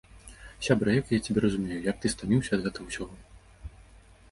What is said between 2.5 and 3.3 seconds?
ад гэтага ўсяго!